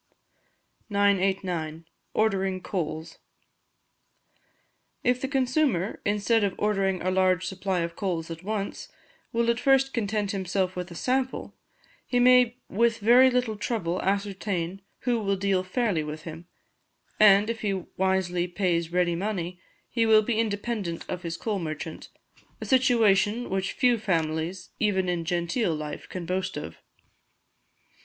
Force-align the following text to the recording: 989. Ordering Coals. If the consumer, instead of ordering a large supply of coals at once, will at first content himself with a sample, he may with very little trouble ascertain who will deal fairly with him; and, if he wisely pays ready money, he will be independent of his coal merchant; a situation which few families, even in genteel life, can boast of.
989. 0.89 1.85
Ordering 2.15 2.59
Coals. 2.59 3.19
If 5.03 5.21
the 5.21 5.27
consumer, 5.27 6.01
instead 6.03 6.43
of 6.43 6.55
ordering 6.57 7.03
a 7.03 7.11
large 7.11 7.45
supply 7.45 7.81
of 7.81 7.95
coals 7.95 8.31
at 8.31 8.41
once, 8.41 8.87
will 9.31 9.47
at 9.51 9.59
first 9.59 9.93
content 9.93 10.31
himself 10.31 10.75
with 10.75 10.89
a 10.89 10.95
sample, 10.95 11.53
he 12.03 12.19
may 12.19 12.55
with 12.67 12.97
very 12.97 13.29
little 13.29 13.55
trouble 13.55 14.01
ascertain 14.01 14.81
who 15.01 15.19
will 15.19 15.35
deal 15.35 15.61
fairly 15.61 16.03
with 16.03 16.23
him; 16.23 16.47
and, 17.19 17.47
if 17.47 17.61
he 17.61 17.73
wisely 17.95 18.47
pays 18.47 18.91
ready 18.91 19.13
money, 19.15 19.59
he 19.87 20.07
will 20.07 20.23
be 20.23 20.39
independent 20.39 21.07
of 21.07 21.21
his 21.21 21.37
coal 21.37 21.59
merchant; 21.59 22.09
a 22.59 22.65
situation 22.65 23.51
which 23.51 23.73
few 23.73 23.99
families, 23.99 24.71
even 24.79 25.07
in 25.07 25.25
genteel 25.25 25.75
life, 25.75 26.09
can 26.09 26.25
boast 26.25 26.57
of. 26.57 26.77